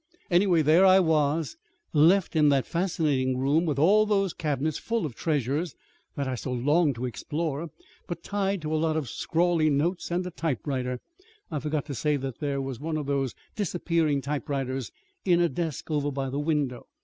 [0.31, 1.57] Anyway, there I was,
[1.93, 5.75] left in that fascinating room with all those cabinets full of treasures
[6.15, 7.69] that I so longed to explore,
[8.07, 11.01] but tied to a lot of scrawly notes and a typewriter.
[11.51, 14.91] I forgot to say there was one of those disappearing typewriters
[15.23, 16.87] in a desk over by the window.